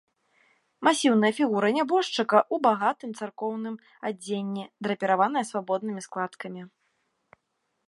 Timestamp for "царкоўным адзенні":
3.21-4.65